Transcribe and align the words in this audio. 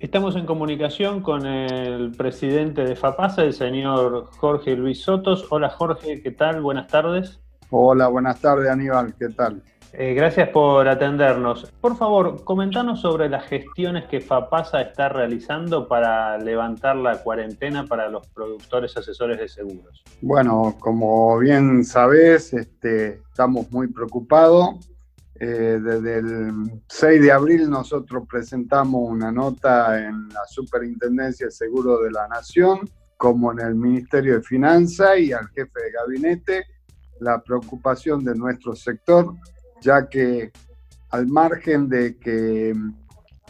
Estamos 0.00 0.36
en 0.36 0.46
comunicación 0.46 1.22
con 1.22 1.44
el 1.44 2.12
presidente 2.12 2.84
de 2.84 2.94
FAPASA, 2.94 3.42
el 3.42 3.52
señor 3.52 4.26
Jorge 4.36 4.76
Luis 4.76 5.02
Sotos. 5.02 5.48
Hola 5.50 5.70
Jorge, 5.70 6.22
¿qué 6.22 6.30
tal? 6.30 6.62
Buenas 6.62 6.86
tardes. 6.86 7.40
Hola, 7.70 8.06
buenas 8.06 8.40
tardes 8.40 8.70
Aníbal, 8.70 9.16
¿qué 9.18 9.30
tal? 9.30 9.60
Eh, 9.92 10.14
gracias 10.14 10.50
por 10.50 10.86
atendernos. 10.86 11.72
Por 11.80 11.96
favor, 11.96 12.44
comentanos 12.44 13.00
sobre 13.00 13.28
las 13.28 13.46
gestiones 13.46 14.04
que 14.04 14.20
FAPASA 14.20 14.82
está 14.82 15.08
realizando 15.08 15.88
para 15.88 16.38
levantar 16.38 16.94
la 16.94 17.20
cuarentena 17.20 17.84
para 17.84 18.08
los 18.08 18.24
productores 18.28 18.96
asesores 18.96 19.40
de 19.40 19.48
seguros. 19.48 20.04
Bueno, 20.22 20.76
como 20.78 21.38
bien 21.38 21.84
sabés, 21.84 22.52
este, 22.52 23.14
estamos 23.32 23.68
muy 23.72 23.88
preocupados 23.88 24.76
eh, 25.40 25.78
desde 25.80 26.18
el 26.18 26.82
6 26.88 27.22
de 27.22 27.30
abril 27.30 27.70
nosotros 27.70 28.24
presentamos 28.28 29.08
una 29.08 29.30
nota 29.30 29.98
en 29.98 30.28
la 30.28 30.44
Superintendencia 30.46 31.46
de 31.46 31.52
Seguro 31.52 32.00
de 32.02 32.10
la 32.10 32.26
Nación, 32.26 32.80
como 33.16 33.52
en 33.52 33.60
el 33.60 33.74
Ministerio 33.74 34.34
de 34.34 34.42
Finanzas 34.42 35.18
y 35.18 35.32
al 35.32 35.48
jefe 35.50 35.80
de 35.80 35.92
gabinete, 35.92 36.66
la 37.20 37.40
preocupación 37.42 38.24
de 38.24 38.34
nuestro 38.34 38.74
sector, 38.74 39.34
ya 39.80 40.08
que 40.08 40.50
al 41.10 41.26
margen 41.28 41.88
de 41.88 42.16
que 42.18 42.74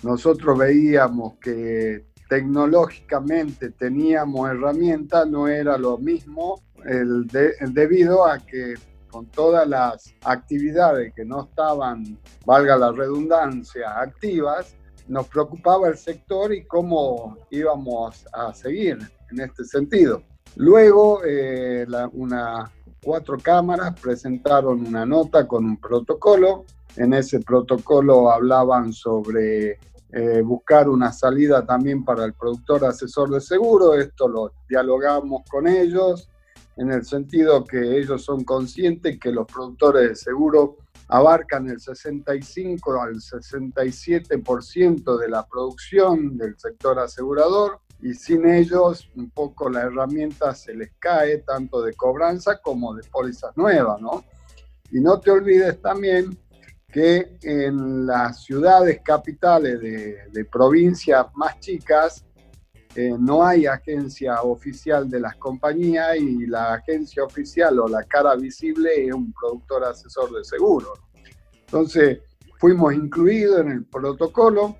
nosotros 0.03 0.59
veíamos 0.59 1.37
que 1.41 2.07
tecnológicamente 2.29 3.71
teníamos 3.71 4.51
herramientas, 4.51 5.27
no 5.27 5.49
era 5.49 5.79
lo 5.79 5.97
mismo 5.97 6.63
el 6.85 7.27
debido 7.27 8.27
a 8.27 8.39
que 8.39 8.75
con 9.11 9.27
todas 9.27 9.67
las 9.67 10.15
actividades 10.25 11.13
que 11.15 11.25
no 11.25 11.45
estaban, 11.45 12.19
valga 12.45 12.77
la 12.77 12.93
redundancia, 12.93 13.99
activas, 14.01 14.77
nos 15.09 15.27
preocupaba 15.29 15.89
el 15.89 15.97
sector 15.97 16.53
y 16.53 16.65
cómo 16.65 17.39
íbamos 17.51 18.27
a 18.33 18.53
seguir 18.53 18.99
en 19.31 19.41
este 19.41 19.65
sentido. 19.65 20.23
Luego, 20.57 21.23
eh, 21.25 21.87
una, 22.13 22.71
cuatro 23.03 23.39
cámaras 23.39 23.99
presentaron 24.01 24.87
una 24.87 25.07
nota 25.07 25.47
con 25.47 25.65
un 25.65 25.81
protocolo. 25.81 26.65
En 26.97 27.15
ese 27.15 27.41
protocolo 27.41 28.31
hablaban 28.31 28.93
sobre 28.93 29.79
eh, 30.11 30.43
buscar 30.43 30.89
una 30.89 31.13
salida 31.13 31.65
también 31.65 32.05
para 32.05 32.25
el 32.25 32.35
productor 32.35 32.85
asesor 32.85 33.31
de 33.31 33.41
seguro. 33.41 33.95
Esto 33.95 34.29
lo 34.29 34.53
dialogamos 34.69 35.43
con 35.49 35.69
ellos 35.69 36.29
en 36.79 36.91
el 36.93 37.05
sentido 37.05 37.65
que 37.65 37.99
ellos 37.99 38.25
son 38.25 38.45
conscientes 38.45 39.19
que 39.19 39.33
los 39.33 39.47
productores 39.47 40.09
de 40.09 40.15
seguro 40.15 40.77
abarcan 41.09 41.69
el 41.69 41.81
65 41.81 43.03
al 43.03 43.17
67% 43.17 45.19
de 45.19 45.29
la 45.29 45.45
producción 45.47 46.39
del 46.39 46.57
sector 46.57 47.01
asegurador 47.01 47.81
y 48.01 48.15
sin 48.15 48.49
ellos 48.49 49.11
un 49.17 49.29
poco 49.31 49.69
la 49.69 49.81
herramienta 49.83 50.55
se 50.55 50.73
les 50.73 50.93
cae 51.01 51.39
tanto 51.39 51.83
de 51.83 51.95
cobranza 51.95 52.61
como 52.61 52.95
de 52.95 53.03
pólizas 53.11 53.57
nuevas, 53.57 54.01
¿no? 54.01 54.25
Y 54.93 55.01
no 55.01 55.19
te 55.19 55.33
olvides 55.33 55.83
también 55.83 56.39
que 56.87 57.37
en 57.43 58.07
las 58.07 58.45
ciudades 58.45 59.01
capitales 59.05 59.81
de, 59.81 60.29
de 60.31 60.45
provincias 60.45 61.27
más 61.35 61.59
chicas 61.59 62.25
eh, 63.01 63.15
no 63.17 63.47
hay 63.47 63.65
agencia 63.65 64.43
oficial 64.43 65.09
de 65.09 65.21
las 65.21 65.37
compañías 65.37 66.17
y 66.17 66.47
la 66.47 66.75
agencia 66.75 67.23
oficial 67.23 67.79
o 67.79 67.87
la 67.87 68.03
cara 68.03 68.35
visible 68.35 69.07
es 69.07 69.15
un 69.15 69.33
productor 69.33 69.85
asesor 69.85 70.33
de 70.33 70.43
seguro. 70.43 70.95
Entonces, 71.53 72.19
fuimos 72.59 72.93
incluidos 72.93 73.61
en 73.61 73.71
el 73.71 73.85
protocolo. 73.85 74.77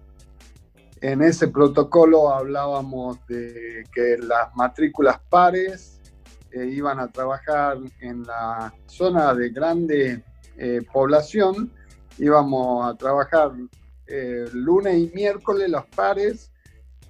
En 1.01 1.23
ese 1.23 1.47
protocolo 1.47 2.35
hablábamos 2.35 3.25
de 3.29 3.85
que 3.95 4.17
las 4.19 4.53
matrículas 4.57 5.21
pares 5.31 6.01
eh, 6.51 6.67
iban 6.67 6.99
a 6.99 7.07
trabajar 7.07 7.79
en 8.01 8.25
la 8.25 8.75
zona 8.87 9.33
de 9.33 9.51
grande 9.51 10.25
eh, 10.57 10.83
población. 10.93 11.73
Íbamos 12.19 12.85
a 12.85 12.97
trabajar 12.97 13.53
lunes 14.55 14.97
y 14.97 15.13
miércoles 15.15 15.71
los 15.71 15.87
pares 15.87 16.51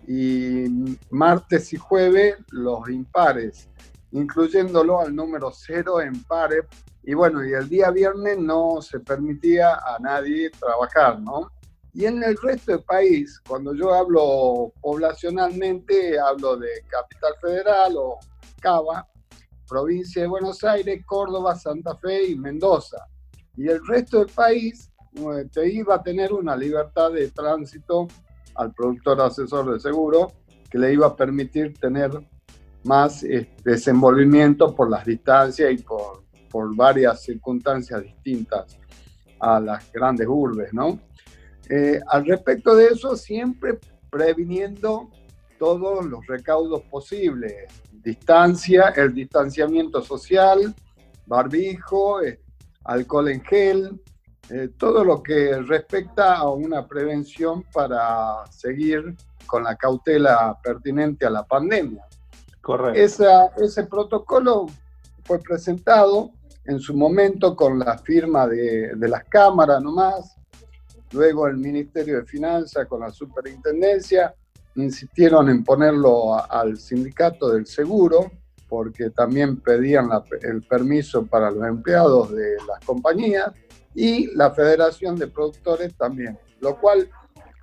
y 0.08 0.96
martes 1.10 1.74
y 1.74 1.76
jueves 1.76 2.36
los 2.50 2.88
impares, 2.88 3.68
incluyéndolo 4.10 5.00
al 5.00 5.14
número 5.14 5.50
cero 5.52 6.00
en 6.00 6.24
pares. 6.24 6.64
Y 7.02 7.12
bueno, 7.12 7.44
y 7.46 7.52
el 7.52 7.68
día 7.68 7.90
viernes 7.90 8.38
no 8.38 8.80
se 8.80 9.00
permitía 9.00 9.74
a 9.74 9.98
nadie 10.00 10.50
trabajar, 10.50 11.20
¿no? 11.20 11.52
Y 11.92 12.06
en 12.06 12.22
el 12.22 12.38
resto 12.38 12.72
del 12.72 12.84
país, 12.84 13.38
cuando 13.46 13.74
yo 13.74 13.92
hablo 13.92 14.72
poblacionalmente, 14.80 16.18
hablo 16.18 16.56
de 16.56 16.70
Capital 16.88 17.34
Federal 17.42 17.92
o 17.98 18.18
Cava, 18.60 19.06
provincia 19.68 20.22
de 20.22 20.28
Buenos 20.28 20.64
Aires, 20.64 21.04
Córdoba, 21.04 21.54
Santa 21.54 21.94
Fe 21.96 22.28
y 22.28 22.34
Mendoza. 22.34 23.06
Y 23.58 23.68
el 23.68 23.86
resto 23.86 24.20
del 24.20 24.34
país 24.34 24.90
eh, 25.16 25.48
te 25.52 25.70
iba 25.70 25.96
a 25.96 26.02
tener 26.02 26.32
una 26.32 26.56
libertad 26.56 27.12
de 27.12 27.30
tránsito 27.30 28.08
al 28.58 28.74
productor 28.74 29.20
asesor 29.20 29.72
de 29.72 29.80
seguro 29.80 30.32
que 30.70 30.78
le 30.78 30.92
iba 30.92 31.06
a 31.06 31.16
permitir 31.16 31.74
tener 31.78 32.10
más 32.84 33.22
eh, 33.24 33.50
desenvolvimiento 33.64 34.74
por 34.74 34.90
las 34.90 35.04
distancias 35.04 35.72
y 35.72 35.78
por, 35.78 36.24
por 36.50 36.74
varias 36.76 37.22
circunstancias 37.22 38.02
distintas 38.02 38.78
a 39.40 39.60
las 39.60 39.90
grandes 39.92 40.26
urbes, 40.28 40.72
¿no? 40.72 41.00
Eh, 41.70 42.00
al 42.08 42.26
respecto 42.26 42.74
de 42.74 42.88
eso, 42.88 43.16
siempre 43.16 43.78
previniendo 44.10 45.10
todos 45.58 46.04
los 46.06 46.26
recaudos 46.26 46.82
posibles, 46.82 47.52
distancia, 47.92 48.92
el 48.96 49.14
distanciamiento 49.14 50.02
social, 50.02 50.74
barbijo, 51.26 52.22
eh, 52.22 52.40
alcohol 52.84 53.28
en 53.28 53.42
gel, 53.42 54.00
eh, 54.50 54.70
todo 54.78 55.04
lo 55.04 55.22
que 55.22 55.60
respecta 55.60 56.36
a 56.36 56.50
una 56.50 56.86
prevención 56.86 57.64
para 57.72 58.46
seguir 58.50 59.14
con 59.46 59.64
la 59.64 59.76
cautela 59.76 60.58
pertinente 60.62 61.26
a 61.26 61.30
la 61.30 61.42
pandemia. 61.44 62.04
Correcto. 62.62 63.00
ese 63.62 63.84
protocolo 63.84 64.66
fue 65.24 65.38
presentado 65.38 66.30
en 66.66 66.78
su 66.80 66.94
momento 66.94 67.56
con 67.56 67.78
la 67.78 67.96
firma 67.96 68.46
de, 68.46 68.94
de 68.94 69.08
las 69.08 69.24
cámaras 69.24 69.82
nomás, 69.82 70.36
luego 71.12 71.46
el 71.46 71.56
Ministerio 71.56 72.16
de 72.16 72.26
Finanzas 72.26 72.86
con 72.86 73.00
la 73.00 73.10
Superintendencia 73.10 74.34
insistieron 74.76 75.48
en 75.48 75.64
ponerlo 75.64 76.34
al 76.50 76.76
sindicato 76.76 77.50
del 77.50 77.66
seguro, 77.66 78.30
porque 78.68 79.10
también 79.10 79.60
pedían 79.60 80.10
el 80.42 80.62
permiso 80.62 81.26
para 81.26 81.50
los 81.50 81.66
empleados 81.66 82.32
de 82.32 82.56
las 82.66 82.84
compañías 82.84 83.50
y 83.94 84.34
la 84.34 84.50
Federación 84.50 85.16
de 85.16 85.28
Productores 85.28 85.96
también, 85.96 86.38
lo 86.60 86.78
cual 86.80 87.10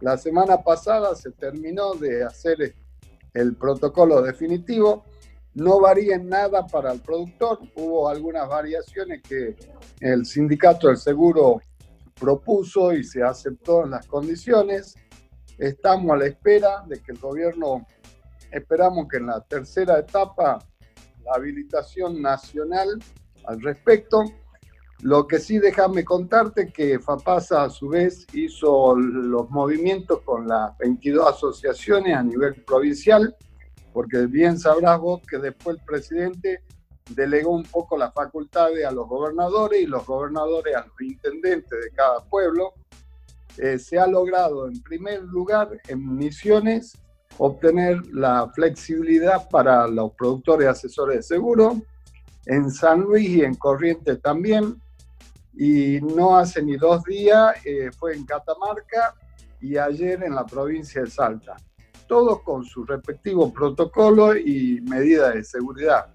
la 0.02 0.18
semana 0.18 0.62
pasada 0.62 1.16
se 1.16 1.32
terminó 1.32 1.94
de 1.94 2.24
hacer 2.24 2.76
el 3.34 3.56
protocolo 3.56 4.22
definitivo. 4.22 5.06
No 5.54 5.80
varía 5.80 6.16
en 6.16 6.28
nada 6.28 6.68
para 6.68 6.92
el 6.92 7.02
productor, 7.02 7.60
hubo 7.76 8.10
algunas 8.10 8.48
variaciones 8.48 9.22
que 9.22 9.56
el 10.02 10.26
sindicato 10.26 10.88
del 10.88 10.98
seguro 10.98 11.62
propuso 12.20 12.94
y 12.94 13.04
se 13.04 13.24
aceptó 13.24 13.86
en 13.86 13.92
las 13.92 14.06
condiciones. 14.06 14.96
Estamos 15.58 16.12
a 16.12 16.18
la 16.18 16.26
espera 16.26 16.84
de 16.88 17.00
que 17.02 17.14
el 17.14 17.20
gobierno, 17.20 17.88
esperamos 18.52 19.08
que 19.08 19.18
en 19.18 19.28
la 19.28 19.40
tercera 19.42 20.00
etapa, 20.00 20.60
la 21.24 21.32
habilitación 21.36 22.22
nacional 22.22 23.00
al 23.46 23.62
respecto, 23.62 24.26
lo 25.02 25.28
que 25.28 25.40
sí 25.40 25.60
déjame 25.60 26.04
contarte 26.04 26.72
que 26.72 27.00
FAPASA 27.00 27.64
a 27.64 27.70
su 27.70 27.90
vez 27.90 28.26
hizo 28.34 28.96
los 28.96 29.50
movimientos 29.50 30.22
con 30.22 30.48
las 30.48 30.78
22 30.78 31.28
asociaciones 31.28 32.16
a 32.16 32.24
nivel 32.24 32.56
provincial, 32.64 33.36
porque 33.94 34.26
bien 34.26 34.58
sabrás 34.58 35.00
vos 35.00 35.22
que 35.30 35.38
después 35.38 35.78
el 35.78 35.86
presidente 35.86 36.62
delegó 37.10 37.52
un 37.52 37.64
poco 37.64 37.98
las 37.98 38.14
facultades 38.14 38.86
a 38.86 38.92
los 38.92 39.08
gobernadores 39.08 39.82
y 39.82 39.86
los 39.86 40.06
gobernadores 40.06 40.76
a 40.76 40.86
los 40.86 41.02
intendentes 41.02 41.80
de 41.80 41.92
cada 41.92 42.24
pueblo. 42.26 42.74
Eh, 43.58 43.78
se 43.78 44.00
ha 44.00 44.08
logrado 44.08 44.68
en 44.68 44.82
primer 44.82 45.22
lugar 45.24 45.70
en 45.88 46.18
Misiones 46.18 46.98
obtener 47.38 48.06
la 48.08 48.50
flexibilidad 48.54 49.50
para 49.50 49.88
los 49.88 50.14
productores 50.14 50.68
asesores 50.68 51.18
de 51.18 51.24
seguro, 51.24 51.82
en 52.46 52.72
San 52.72 53.02
Luis 53.02 53.30
y 53.30 53.44
en 53.44 53.56
Corrientes 53.56 54.22
también, 54.22 54.82
y 55.58 56.00
no 56.02 56.38
hace 56.38 56.62
ni 56.64 56.76
dos 56.76 57.04
días 57.04 57.56
eh, 57.66 57.90
fue 57.98 58.16
en 58.16 58.26
Catamarca 58.26 59.16
y 59.62 59.78
ayer 59.78 60.24
en 60.24 60.36
la 60.36 60.46
provincia 60.46 61.02
de 61.02 61.10
Salta. 61.10 61.56
Todos 62.08 62.42
con 62.42 62.64
su 62.64 62.86
respectivo 62.86 63.52
protocolo 63.52 64.36
y 64.36 64.82
medidas 64.82 65.34
de 65.34 65.44
seguridad. 65.44 66.14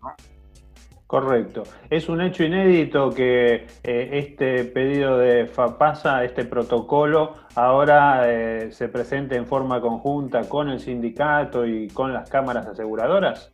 Correcto. 1.10 1.64
Es 1.90 2.08
un 2.08 2.20
hecho 2.20 2.44
inédito 2.44 3.10
que 3.10 3.66
eh, 3.82 4.10
este 4.12 4.64
pedido 4.66 5.18
de 5.18 5.46
FAPASA, 5.48 6.22
este 6.22 6.44
protocolo, 6.44 7.34
ahora 7.56 8.30
eh, 8.30 8.70
se 8.70 8.88
presente 8.88 9.34
en 9.34 9.44
forma 9.44 9.80
conjunta 9.80 10.48
con 10.48 10.68
el 10.68 10.78
sindicato 10.78 11.66
y 11.66 11.88
con 11.88 12.12
las 12.12 12.30
cámaras 12.30 12.68
aseguradoras. 12.68 13.52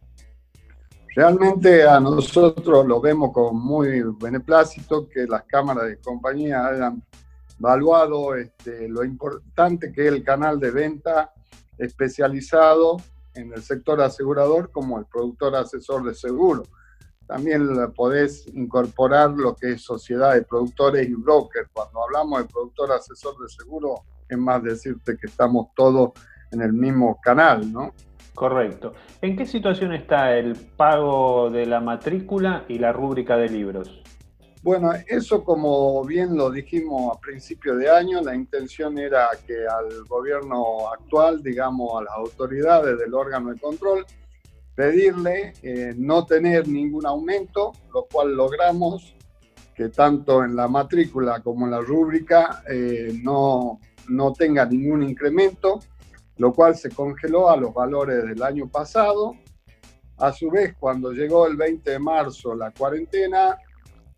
Realmente 1.16 1.82
a 1.82 1.98
nosotros 1.98 2.86
lo 2.86 3.00
vemos 3.00 3.32
con 3.32 3.56
muy 3.56 4.02
beneplácito 4.20 5.08
que 5.08 5.26
las 5.26 5.44
cámaras 5.44 5.86
de 5.86 5.98
compañía 5.98 6.66
hayan 6.66 7.02
evaluado 7.58 8.34
este, 8.34 8.86
lo 8.86 9.02
importante 9.02 9.90
que 9.92 10.08
es 10.08 10.12
el 10.12 10.22
canal 10.22 10.60
de 10.60 10.70
venta 10.70 11.32
especializado 11.78 12.98
en 13.34 13.50
el 13.54 13.62
sector 13.62 14.02
asegurador 14.02 14.70
como 14.70 14.98
el 14.98 15.06
productor 15.06 15.56
asesor 15.56 16.04
de 16.04 16.14
seguro 16.14 16.64
también 17.26 17.66
podés 17.94 18.46
incorporar 18.48 19.30
lo 19.30 19.56
que 19.56 19.72
es 19.72 19.82
sociedad 19.82 20.34
de 20.34 20.42
productores 20.42 21.08
y 21.08 21.14
brokers. 21.14 21.70
Cuando 21.72 22.04
hablamos 22.04 22.40
de 22.42 22.48
productor 22.48 22.92
asesor 22.92 23.36
de 23.42 23.48
seguro, 23.48 24.04
es 24.28 24.38
más 24.38 24.62
decirte 24.62 25.16
que 25.16 25.26
estamos 25.26 25.68
todos 25.74 26.10
en 26.52 26.60
el 26.60 26.72
mismo 26.72 27.18
canal, 27.20 27.72
¿no? 27.72 27.92
Correcto. 28.36 28.92
¿En 29.22 29.34
qué 29.34 29.46
situación 29.46 29.94
está 29.94 30.36
el 30.36 30.54
pago 30.76 31.48
de 31.48 31.64
la 31.64 31.80
matrícula 31.80 32.66
y 32.68 32.78
la 32.78 32.92
rúbrica 32.92 33.38
de 33.38 33.48
libros? 33.48 34.02
Bueno, 34.62 34.90
eso 35.08 35.42
como 35.42 36.04
bien 36.04 36.36
lo 36.36 36.50
dijimos 36.50 37.16
a 37.16 37.18
principio 37.18 37.76
de 37.76 37.88
año, 37.88 38.20
la 38.20 38.34
intención 38.34 38.98
era 38.98 39.28
que 39.46 39.54
al 39.66 40.04
gobierno 40.04 40.90
actual, 40.92 41.42
digamos, 41.42 41.98
a 41.98 42.04
las 42.04 42.12
autoridades 42.14 42.98
del 42.98 43.14
órgano 43.14 43.54
de 43.54 43.58
control, 43.58 44.04
pedirle 44.74 45.54
eh, 45.62 45.94
no 45.96 46.26
tener 46.26 46.68
ningún 46.68 47.06
aumento, 47.06 47.72
lo 47.94 48.04
cual 48.04 48.34
logramos 48.34 49.16
que 49.74 49.88
tanto 49.88 50.44
en 50.44 50.54
la 50.54 50.68
matrícula 50.68 51.40
como 51.40 51.64
en 51.64 51.70
la 51.70 51.80
rúbrica 51.80 52.62
eh, 52.68 53.18
no, 53.22 53.80
no 54.08 54.32
tenga 54.34 54.66
ningún 54.66 55.04
incremento, 55.04 55.80
lo 56.38 56.52
cual 56.52 56.76
se 56.76 56.90
congeló 56.90 57.48
a 57.50 57.56
los 57.56 57.72
valores 57.72 58.24
del 58.24 58.42
año 58.42 58.68
pasado. 58.68 59.34
A 60.18 60.32
su 60.32 60.50
vez, 60.50 60.74
cuando 60.78 61.12
llegó 61.12 61.46
el 61.46 61.56
20 61.56 61.90
de 61.90 61.98
marzo 61.98 62.54
la 62.54 62.70
cuarentena, 62.70 63.56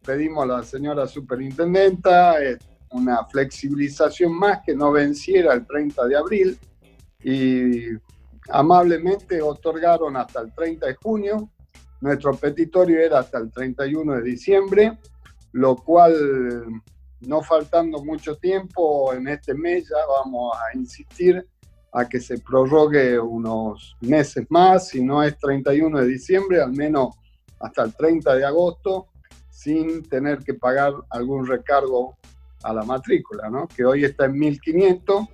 pedimos 0.04 0.44
a 0.44 0.46
la 0.46 0.62
señora 0.62 1.06
superintendenta 1.06 2.42
eh, 2.42 2.58
una 2.92 3.24
flexibilización 3.26 4.32
más 4.32 4.60
que 4.64 4.74
no 4.74 4.92
venciera 4.92 5.52
el 5.54 5.66
30 5.66 6.06
de 6.06 6.16
abril 6.16 6.58
y 7.22 7.88
amablemente 8.50 9.42
otorgaron 9.42 10.16
hasta 10.16 10.40
el 10.40 10.52
30 10.54 10.86
de 10.86 10.94
junio. 10.94 11.50
Nuestro 12.00 12.34
petitorio 12.34 13.00
era 13.00 13.18
hasta 13.18 13.38
el 13.38 13.50
31 13.50 14.14
de 14.14 14.22
diciembre, 14.22 14.98
lo 15.52 15.76
cual, 15.76 16.82
no 17.20 17.42
faltando 17.42 18.04
mucho 18.04 18.36
tiempo, 18.36 19.12
en 19.12 19.26
este 19.28 19.52
mes 19.52 19.88
ya 19.88 19.96
vamos 20.06 20.56
a 20.56 20.76
insistir 20.76 21.44
a 21.98 22.08
que 22.08 22.20
se 22.20 22.38
prorrogue 22.38 23.18
unos 23.18 23.96
meses 24.00 24.46
más, 24.50 24.88
si 24.88 25.02
no 25.02 25.22
es 25.22 25.36
31 25.38 26.00
de 26.00 26.06
diciembre, 26.06 26.62
al 26.62 26.72
menos 26.72 27.16
hasta 27.60 27.82
el 27.82 27.94
30 27.94 28.36
de 28.36 28.44
agosto, 28.44 29.08
sin 29.50 30.04
tener 30.04 30.38
que 30.38 30.54
pagar 30.54 30.92
algún 31.10 31.46
recargo 31.46 32.16
a 32.62 32.72
la 32.72 32.84
matrícula, 32.84 33.50
¿no? 33.50 33.66
que 33.66 33.84
hoy 33.84 34.04
está 34.04 34.26
en 34.26 34.38
1500 34.38 35.26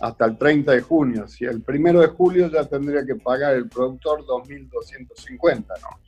hasta 0.00 0.24
el 0.24 0.38
30 0.38 0.72
de 0.72 0.80
junio. 0.80 1.26
Si 1.26 1.44
el 1.44 1.62
primero 1.62 2.00
de 2.00 2.08
julio 2.08 2.48
ya 2.48 2.64
tendría 2.64 3.04
que 3.04 3.16
pagar 3.16 3.54
el 3.54 3.68
productor 3.68 4.24
2.250, 4.24 5.64
¿no? 5.66 6.04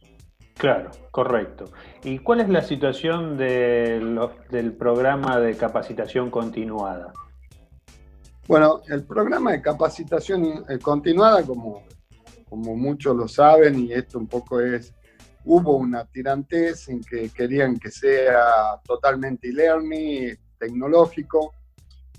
Claro, 0.56 0.90
correcto. 1.10 1.66
¿Y 2.02 2.18
cuál 2.20 2.40
es 2.40 2.48
la 2.48 2.62
situación 2.62 3.36
del 3.36 4.72
programa 4.78 5.38
de 5.38 5.54
capacitación 5.54 6.30
continuada? 6.30 7.12
Bueno, 8.48 8.82
el 8.88 9.02
programa 9.04 9.50
de 9.50 9.60
capacitación 9.60 10.64
eh, 10.68 10.78
continuada, 10.78 11.42
como, 11.42 11.82
como 12.48 12.76
muchos 12.76 13.16
lo 13.16 13.26
saben, 13.26 13.80
y 13.80 13.92
esto 13.92 14.18
un 14.18 14.28
poco 14.28 14.60
es, 14.60 14.94
hubo 15.44 15.76
una 15.76 16.04
tirantez 16.04 16.88
en 16.88 17.00
que 17.00 17.28
querían 17.30 17.76
que 17.76 17.90
sea 17.90 18.80
totalmente 18.84 19.48
e-learning, 19.48 20.38
tecnológico, 20.58 21.54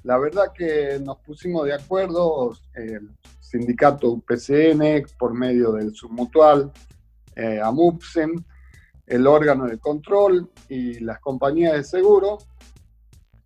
la 0.04 0.18
verdad 0.18 0.52
que 0.54 1.00
nos 1.02 1.18
pusimos 1.20 1.66
de 1.66 1.74
acuerdo, 1.74 2.54
el 2.76 3.10
sindicato 3.40 4.12
UPCN, 4.12 5.06
por 5.18 5.34
medio 5.34 5.72
del 5.72 5.96
submutual, 5.96 6.74
eh, 7.38 7.62
AMUPSEN, 7.64 8.46
el 9.06 9.28
órgano 9.28 9.66
de 9.66 9.78
control 9.78 10.52
y 10.68 11.00
las 11.00 11.20
compañías 11.20 11.74
de 11.74 11.84
seguro, 11.86 12.38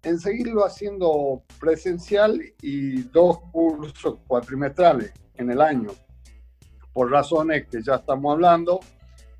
en 0.03 0.19
seguirlo 0.19 0.65
haciendo 0.65 1.44
presencial 1.59 2.42
y 2.62 3.03
dos 3.03 3.39
cursos 3.51 4.19
cuatrimestrales 4.27 5.13
en 5.36 5.51
el 5.51 5.62
año. 5.62 5.92
Por 6.94 7.12
razones 7.12 7.68
que 7.68 7.81
ya 7.81 7.95
estamos 7.95 8.33
hablando, 8.33 8.80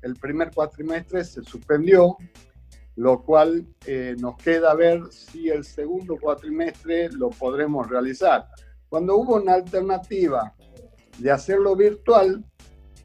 el 0.02 0.16
primer 0.16 0.50
cuatrimestre 0.52 1.24
se 1.24 1.42
suspendió 1.42 2.16
lo 2.96 3.22
cual 3.22 3.66
eh, 3.86 4.14
nos 4.18 4.36
queda 4.36 4.74
ver 4.74 5.00
si 5.10 5.48
el 5.48 5.64
segundo 5.64 6.16
cuatrimestre 6.20 7.10
lo 7.10 7.30
podremos 7.30 7.88
realizar. 7.88 8.46
Cuando 8.88 9.16
hubo 9.16 9.36
una 9.36 9.54
alternativa 9.54 10.54
de 11.18 11.30
hacerlo 11.30 11.74
virtual, 11.74 12.44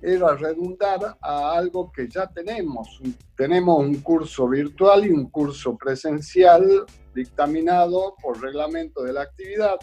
era 0.01 0.35
redundar 0.35 1.17
a 1.21 1.57
algo 1.57 1.91
que 1.91 2.07
ya 2.07 2.27
tenemos. 2.27 3.01
Tenemos 3.35 3.79
un 3.79 3.95
curso 4.01 4.47
virtual 4.47 5.05
y 5.05 5.09
un 5.09 5.29
curso 5.29 5.77
presencial 5.77 6.85
dictaminado 7.13 8.15
por 8.21 8.41
reglamento 8.41 9.03
de 9.03 9.13
la 9.13 9.23
actividad 9.23 9.75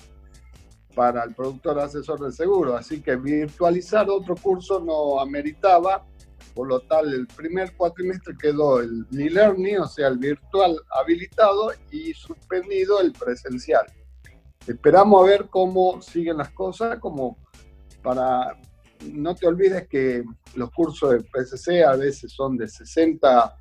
para 0.94 1.24
el 1.24 1.34
productor 1.34 1.80
asesor 1.80 2.20
de 2.20 2.32
seguro. 2.32 2.76
Así 2.76 3.02
que 3.02 3.16
virtualizar 3.16 4.08
otro 4.08 4.36
curso 4.36 4.80
no 4.80 5.20
ameritaba 5.20 6.06
por 6.54 6.68
lo 6.68 6.80
tal, 6.82 7.12
el 7.12 7.26
primer 7.26 7.76
cuatrimestre 7.76 8.36
quedó 8.40 8.80
el 8.80 9.04
e-learning, 9.12 9.78
o 9.78 9.88
sea, 9.88 10.06
el 10.06 10.18
virtual 10.18 10.76
habilitado 10.90 11.72
y 11.90 12.14
suspendido 12.14 13.00
el 13.00 13.12
presencial. 13.12 13.84
Esperamos 14.66 15.22
a 15.22 15.26
ver 15.26 15.48
cómo 15.50 16.00
siguen 16.00 16.38
las 16.38 16.50
cosas, 16.50 16.98
como 17.00 17.36
para, 18.02 18.56
no 19.12 19.34
te 19.34 19.46
olvides 19.46 19.88
que 19.88 20.24
los 20.54 20.70
cursos 20.70 21.10
de 21.10 21.20
PCC 21.20 21.84
a 21.84 21.96
veces 21.96 22.32
son 22.32 22.56
de 22.56 22.68
60 22.68 23.56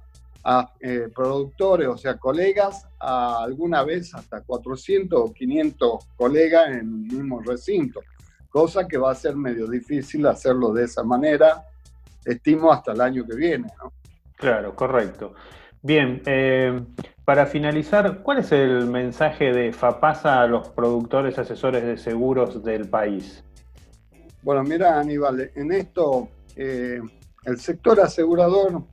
a, 0.45 0.73
eh, 0.79 1.07
productores, 1.13 1.87
o 1.87 1.97
sea, 1.97 2.17
colegas, 2.17 2.87
a 2.99 3.43
alguna 3.43 3.83
vez 3.83 4.13
hasta 4.13 4.41
400 4.41 5.19
o 5.19 5.33
500 5.33 6.05
colegas 6.15 6.69
en 6.69 6.93
un 6.93 7.07
mismo 7.07 7.41
recinto, 7.41 8.01
cosa 8.49 8.87
que 8.87 8.97
va 8.97 9.11
a 9.11 9.15
ser 9.15 9.35
medio 9.35 9.67
difícil 9.67 10.25
hacerlo 10.27 10.73
de 10.73 10.83
esa 10.85 11.03
manera 11.03 11.63
estimo 12.25 12.71
hasta 12.71 12.91
el 12.91 13.01
año 13.01 13.25
que 13.25 13.35
viene. 13.35 13.67
¿no? 13.81 13.93
Claro, 14.35 14.75
correcto. 14.75 15.33
Bien, 15.81 16.21
eh, 16.25 16.81
para 17.25 17.45
finalizar, 17.45 18.21
¿cuál 18.23 18.39
es 18.39 18.51
el 18.51 18.85
mensaje 18.87 19.51
de 19.51 19.73
FAPASA 19.73 20.41
a 20.41 20.47
los 20.47 20.69
productores 20.69 21.37
asesores 21.39 21.83
de 21.83 21.97
seguros 21.97 22.63
del 22.63 22.89
país? 22.89 23.43
Bueno, 24.43 24.63
mira 24.63 24.99
Aníbal, 24.99 25.51
en 25.55 25.71
esto 25.71 26.29
eh, 26.55 27.01
el 27.45 27.59
sector 27.59 27.99
asegurador, 28.01 28.83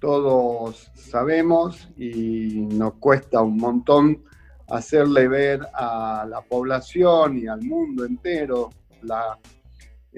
todos 0.00 0.90
sabemos 0.94 1.88
y 1.96 2.66
nos 2.66 2.94
cuesta 2.94 3.40
un 3.40 3.56
montón 3.56 4.24
hacerle 4.68 5.28
ver 5.28 5.60
a 5.72 6.26
la 6.28 6.42
población 6.42 7.38
y 7.38 7.46
al 7.46 7.62
mundo 7.62 8.04
entero 8.04 8.70
la 9.02 9.38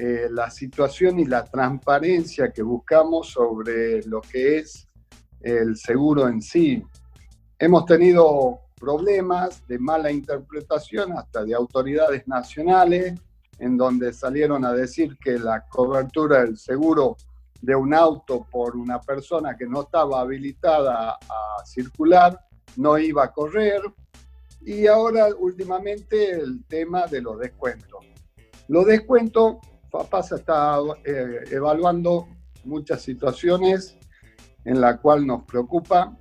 eh, 0.02 0.28
la 0.30 0.49
situación 0.50 1.18
y 1.18 1.26
la 1.26 1.44
transparencia 1.44 2.52
que 2.52 2.62
buscamos 2.62 3.32
sobre 3.32 4.02
lo 4.04 4.23
que 4.23 4.59
es 4.59 4.88
el 5.42 5.76
seguro 5.76 6.26
en 6.26 6.40
sí. 6.40 6.82
Hemos 7.59 7.85
tenido 7.85 8.61
problemas 8.76 9.66
de 9.66 9.78
mala 9.78 10.11
interpretación 10.11 11.12
hasta 11.18 11.44
de 11.44 11.54
autoridades 11.54 12.26
nacionales, 12.26 13.20
en 13.61 13.76
donde 13.76 14.12
salieron 14.12 14.64
a 14.64 14.73
decir 14.73 15.17
que 15.19 15.38
la 15.38 15.67
cobertura 15.69 16.40
del 16.40 16.57
seguro 16.57 17.17
de 17.61 17.75
un 17.75 17.95
auto 17.95 18.47
por 18.50 18.76
una 18.76 19.00
persona 19.00 19.57
que 19.57 19.67
no 19.67 19.83
estaba 19.83 20.21
habilitada 20.21 21.12
a 21.12 21.64
circular 21.64 22.38
no 22.76 22.99
iba 22.99 23.25
a 23.25 23.33
correr. 23.33 23.83
Y 24.62 24.87
ahora 24.87 25.29
últimamente 25.38 26.31
el 26.31 26.64
tema 26.67 27.07
de 27.07 27.23
los 27.23 27.38
descuentos. 27.38 28.05
Los 28.69 28.87
descuentos 28.87 29.57
FAPASA 29.90 30.37
está 30.37 30.79
eh, 31.05 31.40
evaluando 31.50 32.29
muchas 32.64 33.02
situaciones 33.02 33.97
en 34.64 34.81
la 34.81 34.99
cual 34.99 35.26
nos 35.26 35.45
preocupa 35.45 36.17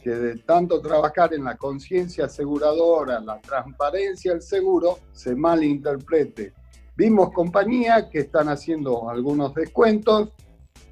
que 0.00 0.10
de 0.10 0.36
tanto 0.38 0.80
trabajar 0.80 1.34
en 1.34 1.44
la 1.44 1.56
conciencia 1.56 2.24
aseguradora, 2.26 3.20
la 3.20 3.40
transparencia 3.40 4.32
del 4.32 4.40
seguro, 4.40 4.98
se 5.12 5.34
malinterprete. 5.34 6.54
Vimos 7.00 7.32
compañías 7.32 8.08
que 8.12 8.18
están 8.18 8.50
haciendo 8.50 9.08
algunos 9.08 9.54
descuentos 9.54 10.34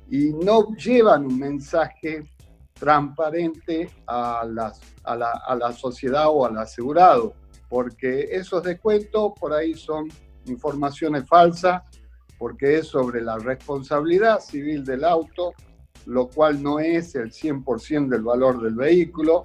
y 0.08 0.32
no 0.32 0.74
llevan 0.74 1.26
un 1.26 1.38
mensaje 1.38 2.22
transparente 2.72 3.90
a, 4.06 4.40
a, 4.40 4.46
la, 4.46 4.72
a 5.32 5.54
la 5.54 5.72
sociedad 5.72 6.28
o 6.28 6.46
al 6.46 6.56
asegurado, 6.56 7.34
porque 7.68 8.28
esos 8.30 8.62
descuentos 8.62 9.32
por 9.38 9.52
ahí 9.52 9.74
son 9.74 10.08
informaciones 10.46 11.28
falsas, 11.28 11.82
porque 12.38 12.78
es 12.78 12.86
sobre 12.86 13.20
la 13.20 13.36
responsabilidad 13.36 14.40
civil 14.40 14.86
del 14.86 15.04
auto, 15.04 15.52
lo 16.06 16.28
cual 16.28 16.62
no 16.62 16.80
es 16.80 17.16
el 17.16 17.32
100% 17.32 18.08
del 18.08 18.22
valor 18.22 18.62
del 18.62 18.76
vehículo. 18.76 19.44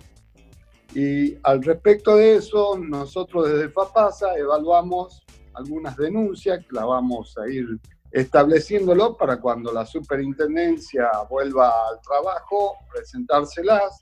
Y 0.95 1.37
al 1.43 1.61
respecto 1.61 2.15
de 2.15 2.35
eso, 2.37 2.77
nosotros 2.77 3.51
desde 3.51 3.67
FAPASA 3.67 4.37
evaluamos 4.37 5.23
algunas 5.55 5.95
denuncias 5.97 6.59
que 6.59 6.75
la 6.75 6.85
vamos 6.85 7.37
a 7.37 7.47
ir 7.47 7.79
estableciéndolo 8.11 9.17
para 9.17 9.41
cuando 9.41 9.71
la 9.73 9.85
superintendencia 9.85 11.09
vuelva 11.29 11.89
al 11.89 11.99
trabajo, 12.01 12.75
presentárselas, 12.91 14.01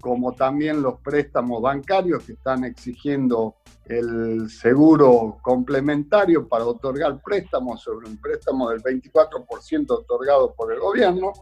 como 0.00 0.32
también 0.34 0.82
los 0.82 1.00
préstamos 1.00 1.60
bancarios 1.60 2.22
que 2.24 2.34
están 2.34 2.62
exigiendo 2.64 3.56
el 3.86 4.48
seguro 4.50 5.38
complementario 5.42 6.48
para 6.48 6.64
otorgar 6.64 7.20
préstamos 7.22 7.82
sobre 7.82 8.08
un 8.08 8.18
préstamo 8.18 8.70
del 8.70 8.82
24% 8.82 9.90
otorgado 9.90 10.54
por 10.54 10.72
el 10.72 10.78
gobierno, 10.78 11.32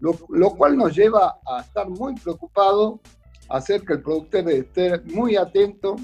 lo, 0.00 0.16
lo, 0.28 0.50
cual 0.50 0.76
nos 0.76 0.94
lleva 0.94 1.40
a 1.46 1.62
estar 1.62 1.88
muy 1.88 2.14
preocupados, 2.14 3.00
hacer 3.48 3.82
que 3.84 3.94
el 3.94 4.02
productor 4.02 4.48
esté 4.50 5.00
muy 5.00 5.36
atento 5.36 5.96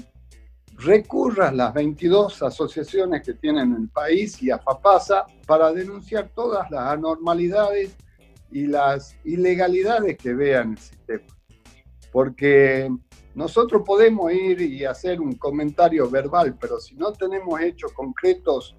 recurra 0.79 1.49
a 1.49 1.51
las 1.51 1.73
22 1.73 2.41
asociaciones 2.41 3.21
que 3.23 3.33
tienen 3.33 3.73
en 3.73 3.81
el 3.83 3.89
país 3.89 4.41
y 4.41 4.49
a 4.49 4.59
FAPASA 4.59 5.25
para 5.45 5.73
denunciar 5.73 6.29
todas 6.33 6.71
las 6.71 6.87
anormalidades 6.87 7.95
y 8.51 8.65
las 8.65 9.15
ilegalidades 9.25 10.17
que 10.17 10.33
vean 10.33 10.71
el 10.71 10.77
sistema. 10.77 11.25
Porque 12.11 12.89
nosotros 13.35 13.83
podemos 13.85 14.31
ir 14.31 14.61
y 14.61 14.85
hacer 14.85 15.19
un 15.19 15.33
comentario 15.33 16.09
verbal, 16.09 16.57
pero 16.59 16.79
si 16.79 16.95
no 16.95 17.11
tenemos 17.11 17.59
hechos 17.59 17.91
concretos, 17.93 18.75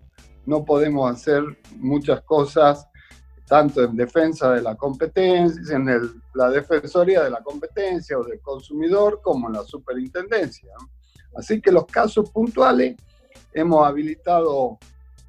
no 0.46 0.64
podemos 0.64 1.10
hacer 1.10 1.42
muchas 1.76 2.22
cosas, 2.22 2.88
tanto 3.46 3.84
en 3.84 3.94
defensa 3.94 4.52
de 4.54 4.62
la 4.62 4.74
competencia, 4.74 5.76
en 5.76 5.86
la 6.34 6.50
Defensoría 6.50 7.22
de 7.24 7.30
la 7.30 7.42
Competencia 7.42 8.18
o 8.18 8.24
del 8.24 8.40
Consumidor, 8.40 9.20
como 9.22 9.48
en 9.48 9.54
la 9.54 9.64
Superintendencia. 9.64 10.72
Así 11.34 11.60
que 11.60 11.72
los 11.72 11.86
casos 11.86 12.30
puntuales 12.30 12.94
hemos 13.52 13.84
habilitado 13.86 14.78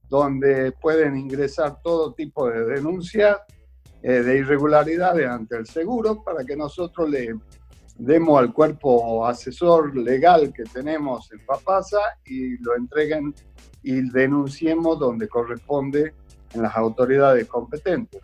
donde 0.08 0.72
pueden 0.72 1.16
ingresar 1.16 1.80
todo 1.82 2.14
tipo 2.14 2.48
de 2.48 2.64
denuncias 2.66 3.36
eh, 4.02 4.22
de 4.22 4.38
irregularidades 4.38 5.26
ante 5.26 5.56
el 5.56 5.66
seguro 5.66 6.22
para 6.22 6.44
que 6.44 6.56
nosotros 6.56 7.10
le 7.10 7.34
demos 7.98 8.38
al 8.38 8.52
cuerpo 8.52 9.26
asesor 9.26 9.94
legal 9.94 10.52
que 10.54 10.64
tenemos 10.64 11.30
en 11.32 11.44
Papasa 11.44 11.98
y 12.24 12.56
lo 12.62 12.76
entreguen 12.76 13.34
y 13.82 14.08
denunciemos 14.10 14.98
donde 14.98 15.28
corresponde 15.28 16.14
en 16.54 16.62
las 16.62 16.74
autoridades 16.76 17.46
competentes. 17.46 18.22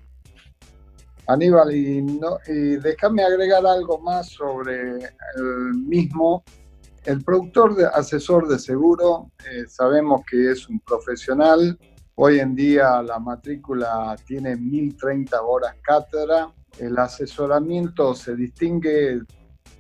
Aníbal, 1.28 1.74
y, 1.74 2.76
déjame 2.76 3.24
agregar 3.24 3.66
algo 3.66 3.98
más 3.98 4.28
sobre 4.28 4.96
el 5.36 5.74
mismo. 5.74 6.44
El 7.04 7.22
productor 7.24 7.74
de, 7.74 7.86
asesor 7.86 8.48
de 8.48 8.58
seguro, 8.58 9.30
eh, 9.50 9.64
sabemos 9.68 10.22
que 10.28 10.52
es 10.52 10.68
un 10.68 10.80
profesional. 10.80 11.78
Hoy 12.14 12.38
en 12.38 12.54
día 12.54 13.02
la 13.02 13.18
matrícula 13.18 14.16
tiene 14.24 14.56
1030 14.56 15.42
horas 15.42 15.74
cátedra. 15.82 16.52
El 16.78 16.96
asesoramiento 16.98 18.14
se 18.14 18.36
distingue, 18.36 19.20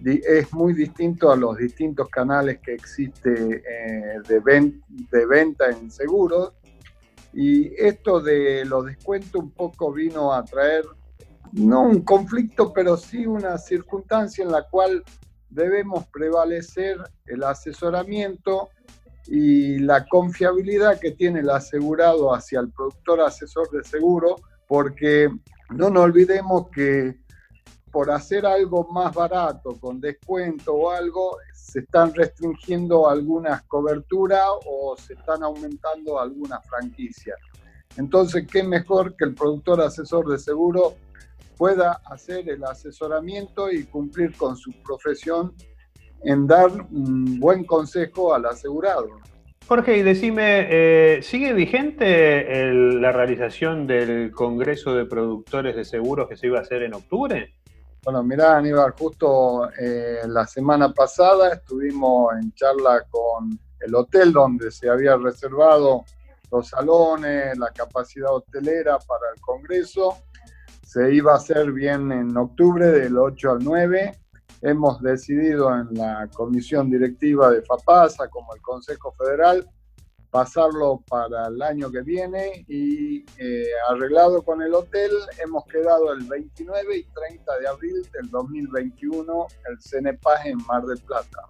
es 0.04 0.52
muy 0.52 0.72
distinto 0.74 1.30
a 1.30 1.36
los 1.36 1.56
distintos 1.56 2.08
canales 2.08 2.58
que 2.58 2.74
existe 2.74 3.30
eh, 3.30 4.20
de, 4.28 4.72
de 5.10 5.26
venta 5.26 5.70
en 5.70 5.90
seguros. 5.90 6.54
Y 7.32 7.72
esto 7.76 8.20
de 8.20 8.64
los 8.64 8.86
descuentos 8.86 9.42
un 9.42 9.50
poco 9.50 9.92
vino 9.92 10.32
a 10.32 10.44
traer 10.44 10.84
no 11.56 11.82
un 11.82 12.02
conflicto, 12.02 12.72
pero 12.72 12.96
sí 12.96 13.26
una 13.26 13.56
circunstancia 13.56 14.44
en 14.44 14.52
la 14.52 14.62
cual 14.68 15.02
debemos 15.48 16.06
prevalecer 16.08 16.98
el 17.24 17.42
asesoramiento 17.44 18.68
y 19.26 19.78
la 19.78 20.06
confiabilidad 20.06 21.00
que 21.00 21.12
tiene 21.12 21.40
el 21.40 21.50
asegurado 21.50 22.34
hacia 22.34 22.60
el 22.60 22.70
productor 22.70 23.22
asesor 23.22 23.70
de 23.70 23.82
seguro, 23.84 24.36
porque 24.68 25.30
no 25.70 25.88
nos 25.88 26.04
olvidemos 26.04 26.68
que 26.68 27.18
por 27.90 28.10
hacer 28.10 28.44
algo 28.44 28.86
más 28.92 29.14
barato, 29.14 29.74
con 29.80 29.98
descuento 29.98 30.74
o 30.74 30.90
algo, 30.90 31.38
se 31.54 31.80
están 31.80 32.12
restringiendo 32.12 33.08
algunas 33.08 33.62
coberturas 33.62 34.46
o 34.66 34.94
se 34.98 35.14
están 35.14 35.42
aumentando 35.42 36.20
algunas 36.20 36.64
franquicias. 36.68 37.38
Entonces, 37.96 38.46
¿qué 38.46 38.62
mejor 38.62 39.16
que 39.16 39.24
el 39.24 39.34
productor 39.34 39.80
asesor 39.80 40.28
de 40.28 40.38
seguro 40.38 40.96
pueda 41.56 42.00
hacer 42.04 42.48
el 42.48 42.64
asesoramiento 42.64 43.70
y 43.70 43.84
cumplir 43.84 44.36
con 44.36 44.56
su 44.56 44.72
profesión 44.82 45.54
en 46.22 46.46
dar 46.46 46.70
un 46.70 47.38
buen 47.38 47.64
consejo 47.64 48.34
al 48.34 48.46
asegurado. 48.46 49.08
Jorge, 49.68 49.96
y 49.96 50.02
decime, 50.02 50.68
eh, 50.70 51.22
¿sigue 51.22 51.52
vigente 51.52 52.72
la 52.72 53.10
realización 53.10 53.86
del 53.86 54.30
Congreso 54.30 54.94
de 54.94 55.06
Productores 55.06 55.74
de 55.74 55.84
Seguros 55.84 56.28
que 56.28 56.36
se 56.36 56.46
iba 56.46 56.58
a 56.58 56.62
hacer 56.62 56.84
en 56.84 56.94
octubre? 56.94 57.52
Bueno, 58.04 58.22
mirá, 58.22 58.58
Aníbal, 58.58 58.92
justo 58.92 59.68
eh, 59.80 60.20
la 60.28 60.46
semana 60.46 60.92
pasada 60.92 61.54
estuvimos 61.54 62.32
en 62.40 62.52
charla 62.54 63.04
con 63.10 63.58
el 63.80 63.94
hotel 63.96 64.32
donde 64.32 64.70
se 64.70 64.88
había 64.88 65.16
reservado 65.16 66.04
los 66.52 66.68
salones, 66.68 67.58
la 67.58 67.72
capacidad 67.72 68.32
hotelera 68.32 68.98
para 68.98 69.32
el 69.34 69.40
Congreso 69.40 70.18
se 70.86 71.12
iba 71.12 71.32
a 71.32 71.36
hacer 71.36 71.72
bien 71.72 72.12
en 72.12 72.36
octubre 72.36 72.86
del 72.86 73.18
8 73.18 73.50
al 73.50 73.64
9. 73.64 74.16
Hemos 74.62 75.02
decidido 75.02 75.74
en 75.74 75.92
la 75.94 76.28
comisión 76.32 76.88
directiva 76.88 77.50
de 77.50 77.60
FAPASA, 77.62 78.28
como 78.28 78.54
el 78.54 78.62
Consejo 78.62 79.12
Federal, 79.18 79.68
pasarlo 80.30 81.02
para 81.08 81.48
el 81.48 81.60
año 81.60 81.90
que 81.90 82.02
viene 82.02 82.64
y 82.68 83.24
eh, 83.36 83.66
arreglado 83.90 84.42
con 84.42 84.62
el 84.62 84.72
hotel, 84.74 85.10
hemos 85.42 85.64
quedado 85.64 86.12
el 86.12 86.22
29 86.22 86.96
y 86.98 87.02
30 87.02 87.58
de 87.58 87.66
abril 87.66 88.02
del 88.12 88.30
2021 88.30 89.46
el 89.68 89.82
CENEPAS 89.82 90.46
en 90.46 90.58
Mar 90.68 90.84
del 90.84 91.00
Plata. 91.00 91.40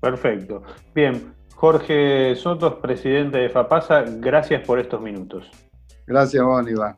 Perfecto. 0.00 0.62
Bien, 0.94 1.34
Jorge 1.54 2.34
Sotos, 2.34 2.76
presidente 2.76 3.38
de 3.38 3.50
FAPASA, 3.50 4.04
gracias 4.06 4.66
por 4.66 4.78
estos 4.78 5.02
minutos. 5.02 5.50
Gracias, 6.06 6.42
Iván. 6.42 6.96